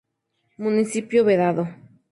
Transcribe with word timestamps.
Municipio 0.65 1.23
Vedado. 1.23 1.63